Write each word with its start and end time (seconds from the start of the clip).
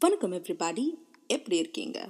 வணக்கம் 0.00 0.32
எவ்ரிபாடி 0.32 0.82
எப்படி 1.26 1.56
இருக்கீங்க? 1.56 2.08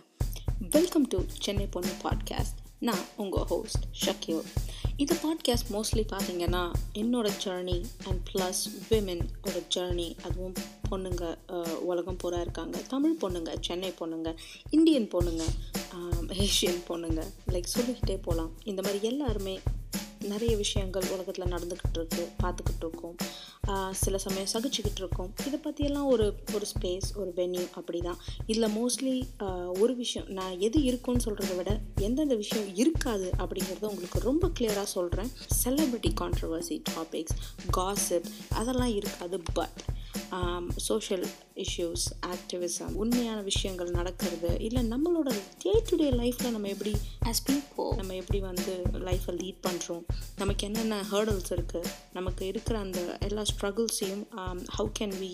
வெல்கம் 0.70 1.06
டு 1.06 1.18
சென்னை 1.40 1.66
பொண்ணு 1.66 1.90
பாட்காஸ்ட் 2.02 2.58
நான் 2.80 3.04
உங்கள் 3.16 3.44
ஹோஸ்ட் 3.44 3.84
ஷக்யூர் 4.04 4.48
இந்த 4.96 5.16
பாட்காஸ்ட் 5.22 5.70
மோஸ்ட்லி 5.70 6.02
பார்த்தீங்கன்னா 6.12 6.62
என்னோட 6.94 7.30
ஜேர்னி 7.44 7.76
அண்ட் 8.06 8.20
ப்ளஸ் 8.32 8.62
விமெனோட 8.90 9.62
ஜேர்னி 9.74 10.08
அதுவும் 10.22 10.54
பொண்ணுங்க 10.90 11.36
உலகம் 11.90 12.16
பூரா 12.16 12.40
இருக்காங்க. 12.40 12.78
தமிழ் 12.88 13.16
பொண்ணுங்க 13.20 13.54
சென்னை 13.60 13.92
பொண்ணுங்க 14.00 14.36
இந்தியன் 14.70 15.08
பொண்ணுங்க 15.08 15.46
ஏஷியன் 16.44 16.82
பொண்ணுங்க. 16.88 17.22
லைக் 17.46 17.72
சொல்லிக்கிட்டே 17.76 18.18
போகலாம் 18.22 18.52
இந்த 18.64 18.82
மாதிரி 18.82 19.06
எல்லாருமே 19.06 19.60
நிறைய 20.26 20.52
விஷயங்கள் 20.56 21.06
உலகத்தில் 21.12 21.52
நடந்துக்கிட்டு 21.52 21.98
இருக்கு 21.98 22.24
பார்த்துக்கிட்டு 22.42 22.84
இருக்கோம் 22.86 23.16
சில 23.96 24.18
சமயம் 24.18 24.50
சகிச்சுக்கிட்டு 24.52 25.00
இருக்கோம் 25.00 25.30
இதை 25.46 25.58
பற்றியெல்லாம் 25.58 26.08
ஒரு 26.08 26.26
ஒரு 26.54 26.66
ஸ்பேஸ் 26.72 27.08
ஒரு 27.16 27.30
வென்யூ 27.36 27.64
அப்படி 27.74 28.00
தான் 28.00 28.18
இதில் 28.46 28.68
மோஸ்ட்லி 28.76 29.14
ஒரு 29.80 29.94
விஷயம் 29.96 30.28
நான் 30.30 30.56
எது 30.60 30.80
இருக்குன்னு 30.82 31.24
சொல்கிறத 31.26 31.54
விட 31.56 31.72
எந்தெந்த 32.00 32.36
விஷயம் 32.36 32.70
இருக்காது 32.76 33.28
அப்படிங்கிறத 33.38 33.86
உங்களுக்கு 33.86 34.20
ரொம்ப 34.20 34.50
கிளியராக 34.58 34.88
சொல்கிறேன் 34.94 35.30
செலிப்ரிட்டி 35.62 36.12
கான்ட்ரவர்சி 36.20 36.78
டாபிக்ஸ் 36.90 37.36
காசிப் 37.70 38.30
அதெல்லாம் 38.54 38.94
இருக்காது 38.94 39.38
பட் 39.54 39.82
சோஷியல் 40.88 41.26
இஷ்யூஸ் 41.64 42.04
ஆக்டிவிசம் 42.32 42.94
உண்மையான 43.02 43.40
விஷயங்கள் 43.40 43.90
நடக்கிறது. 43.90 44.50
இல்லை 44.60 44.82
நம்மளோட 44.90 45.30
டே 45.62 45.82
டு 45.88 45.96
டே 45.96 46.10
லைஃப்பில் 46.10 46.50
நம்ம 46.50 46.68
எப்படி 46.68 46.92
ஆஸ் 47.28 47.42
people. 47.48 47.96
நம்ம 47.96 48.14
எப்படி 48.14 48.40
வந்து 48.40 48.72
லைஃப்பை 49.08 49.32
லீட் 49.42 49.60
பண்ணுறோம் 49.66 50.02
நமக்கு 50.36 50.66
என்னென்ன 50.66 51.02
ஹேர்டல்ஸ் 51.12 51.50
இருக்குது 51.56 51.90
நமக்கு 52.12 52.46
இருக்கிற 52.46 52.78
அந்த 52.78 53.18
எல்லா 53.28 53.42
ஸ்ட்ரகிள்ஸையும் 53.52 54.24
how 54.76 54.90
can 54.98 55.16
we 55.22 55.32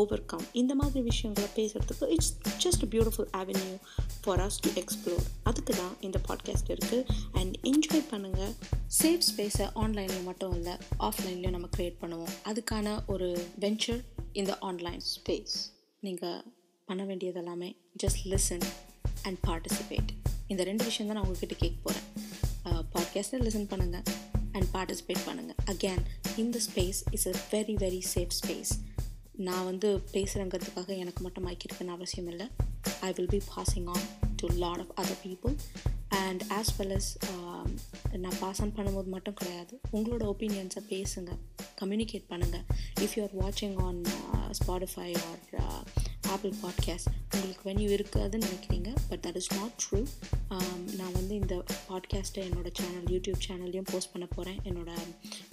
over 0.00 0.24
come 0.24 0.46
இந்த 0.52 0.74
மாதிரி 0.74 1.02
விஷயங்களை 1.02 1.48
பேசுகிறதுக்கு 1.56 2.08
it's 2.08 2.32
just 2.64 2.86
beautiful 2.94 3.30
avenue 3.40 3.74
for 4.22 4.40
us 4.40 4.60
to 4.60 4.70
explore 4.82 5.26
அதுக்கு 5.42 5.74
தான் 5.74 5.94
இந்த 6.00 6.20
பாட்காஸ்ட் 6.28 6.72
இருக்குது 6.74 7.04
அண்ட் 7.32 7.54
என்ஜாய் 7.72 8.08
பண்ணுங்கள் 8.10 8.54
சேஃப் 9.02 9.24
ஸ்பேஸை 9.30 9.68
ஆன்லைனில் 9.74 10.22
மட்டும் 10.22 10.54
இல்லை 10.54 10.76
ஆஃப்லைன்லேயும் 10.98 11.56
நம்ம 11.58 11.68
க்ரியேட் 11.76 12.00
பண்ணுவோம். 12.00 12.34
அதுக்கான 12.44 12.96
ஒரு 13.06 13.46
வெஞ்சர் 13.60 14.02
இந்த 14.40 14.52
ஆன்லைன் 14.58 15.02
ஸ்பேஸ் 15.14 15.54
நீங்கள் 16.00 16.40
பண்ண 16.88 17.02
வேண்டியது 17.04 17.38
எல்லாமே 17.38 17.68
ஜஸ்ட் 18.02 18.22
லிசன் 18.24 18.64
அண்ட் 19.22 19.38
பார்ட்டிசிபேட் 19.46 20.10
இந்த 20.48 20.62
ரெண்டு 20.64 20.84
விஷயம் 20.84 21.08
தான் 21.10 21.16
நான் 21.18 21.26
உங்ககிட்ட 21.26 21.54
கேட்க 21.54 21.76
போகிறேன் 21.82 22.08
பாட்காஸ்ட்டை 22.94 23.40
லிசன் 23.46 23.68
பண்ணுங்கள் 23.72 24.04
அண்ட் 24.52 24.68
பார்ட்டிசிபேட் 24.72 25.22
பண்ணுங்கள் 25.26 25.60
அகேன் 25.64 26.02
இந்த 26.36 26.60
space 26.66 27.00
is 27.10 27.28
a 27.28 27.34
very 27.50 27.76
very 27.84 28.00
safe 28.14 28.34
space 28.40 28.72
நான் 29.46 29.64
வந்து 29.64 29.88
பேசுகிறேங்கிறதுக்காக 30.12 30.90
எனக்கு 30.96 31.22
மட்டும் 31.22 31.44
மைக் 31.44 31.64
இருக்குன்னு 31.64 31.92
அவசியம் 31.92 32.28
இல்லை. 32.28 32.46
I 33.00 33.12
will 33.16 33.32
be 33.36 33.40
passing 33.54 33.88
on 33.94 34.06
to 34.36 34.46
lot 34.46 34.82
of 34.84 34.92
other 35.00 35.20
people 35.26 35.54
and 36.24 36.42
as 36.48 36.72
well 36.78 36.94
as 36.98 37.10
நான் 38.24 38.38
பாஸ் 38.40 38.60
ஆன் 38.62 38.74
பண்ணும்போது 38.76 39.10
மட்டும் 39.16 39.34
கிடையாது. 39.34 39.74
உங்களோட 39.92 40.24
ஒப்பீனியன்ஸை 40.32 40.82
பேசுங்கள் 40.88 41.40
கம்யூனிகேட் 41.74 42.26
பண்ணுங்கள் 42.28 42.64
இஃப் 43.00 43.14
யூ 43.16 43.22
ஆர் 43.22 43.36
வாட்சிங் 43.42 43.76
on 43.86 44.00
Spotify 44.60 45.10
or 45.26 45.42
Apple 46.34 46.52
podcast 46.62 47.08
உங்களுக்கு 47.34 47.64
வென்யூ 47.70 47.88
இருக்காதுன்னு 47.88 48.46
நினைக்கிறீங்க 48.48 48.90
but 49.08 49.22
that 49.26 49.36
is 49.36 49.50
not 49.52 49.74
true 49.82 50.00
நான் 50.96 51.14
வந்து 51.14 51.34
இந்த 51.34 51.54
பாட்காஸ்ட்டை 51.88 52.42
என்னோட 52.48 52.68
சேனல் 52.72 53.08
யூடியூப் 53.10 53.40
சேனல்லையும் 53.46 53.88
போஸ்ட் 53.92 54.12
பண்ண 54.12 54.26
போகிறேன் 54.36 54.58
என்னோட 54.64 54.90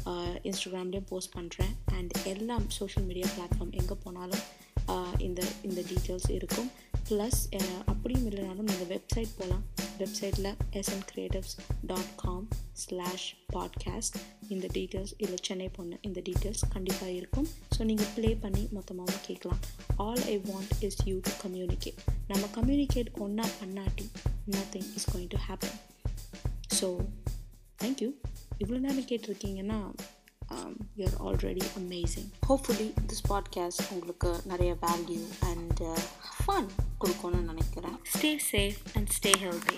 uh, 0.06 0.34
இன்ஸ்டாகிராம்லேயும் 0.44 1.10
போஸ்ட் 1.10 1.34
பண்ணுறேன் 1.38 1.74
அண்ட் 1.94 2.14
எல்லா 2.26 2.58
சோஷியல் 2.78 3.08
மீடியா 3.08 3.28
பிளாட்ஃபார்ம் 3.36 3.74
எங்கே 3.74 3.98
போனாலும் 4.04 4.44
uh, 4.88 5.14
இந்த 5.20 5.42
இந்த 5.62 5.82
டீட்டெயில்ஸ் 5.82 6.30
இருக்கும். 6.32 6.72
ப்ளஸ் 7.10 7.42
uh, 7.54 7.80
அப்படியும் 7.86 8.28
இல்லைனாலும் 8.32 8.70
நீங்கள் 8.72 8.92
வெப்சைட் 8.96 9.38
போகலாம் 9.38 9.64
வெப்சைட்டில் 10.02 10.50
S N 10.80 11.06
creatives 11.12 11.56
dot 11.86 12.12
com 12.16 12.46
slash 12.74 13.28
podcast 13.54 14.18
இந்த 14.50 14.68
டீட்டெயில்ஸ் 14.74 15.14
இல்லை 15.18 15.38
சென்னை 15.42 15.70
பொண்ணு 15.70 15.98
இந்த 16.02 16.20
டீட்டெயில்ஸ் 16.28 16.64
கண்டிப்பாக 16.74 17.12
இருக்கும். 17.12 17.48
ஸோ 17.76 17.84
நீங்கள் 17.84 18.12
ப்ளே 18.16 18.30
பண்ணி 18.36 18.64
மொத்தமாகவும் 18.78 19.26
கேட்கலாம். 19.28 19.62
All 19.98 20.24
I 20.24 20.38
want 20.50 20.74
is 20.84 21.00
you 21.06 21.16
to 21.20 21.34
communicate 21.44 22.00
நம்ம 22.28 22.44
கம்யூனிகேட் 22.58 23.12
ஒன்றா 23.20 23.48
பண்ணாட்டி 23.60 24.08
nothing 24.56 24.90
is 24.96 25.08
going 25.12 25.32
to 25.36 25.42
happen 25.48 25.78
so 26.80 26.88
thank you 27.80 28.10
இவ்வளோ 28.60 28.80
நேரம் 28.80 29.10
கேட்டிருக்கீங்கன்னா 29.12 29.80
you are 31.00 31.18
already 31.28 31.66
amazing 31.82 32.30
hopefully 32.48 32.88
this 33.08 33.26
podcast 33.30 33.84
உங்களுக்கு 33.92 34.32
நிறைய 34.46 34.72
வேல்யூ 34.86 35.22
அண்ட் 35.52 35.82
ஃபன் 36.40 36.70
கொடுக்கும்னு 37.02 37.42
நினைக்கிறேன். 37.52 37.98
Stay 38.14 38.32
safe 38.52 38.80
and 38.96 39.12
stay 39.18 39.34
healthy 39.46 39.78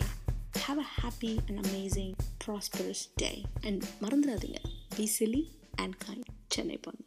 have 0.66 0.80
a 0.86 0.88
happy 1.00 1.32
and 1.48 1.60
amazing 1.66 2.14
prosperous 2.46 3.04
day 3.24 3.32
and 3.68 3.84
மறந்துடாதீங்க 4.04 4.62
be 4.98 5.08
silly 5.18 5.44
and 5.86 5.98
kind 6.06 6.30
Chennai 6.48 6.78
பொண்ணு. 6.88 7.06